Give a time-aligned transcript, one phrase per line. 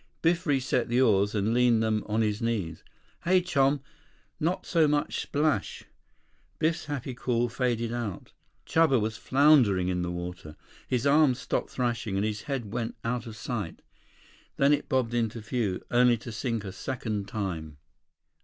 [0.23, 2.83] Biff reset the oars and leaned them on his knees.
[3.23, 3.81] "Hey, chum,
[4.39, 5.83] not so much splash—"
[6.57, 8.31] Biff's happy call faded out.
[8.65, 10.55] Chuba was floundering in the water.
[10.87, 13.83] His arms stopped thrashing and his head went out of sight.
[14.57, 17.77] Then it bobbed into view, only to sink a second time.